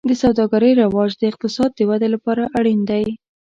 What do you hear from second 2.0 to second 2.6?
لپاره